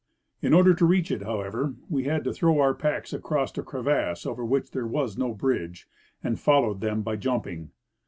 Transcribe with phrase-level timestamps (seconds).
[0.41, 4.25] In order to reach it, however, we had to throw our packs across a crevasse
[4.25, 5.87] over which there was no bridge,
[6.23, 7.69] and followed them by jumping.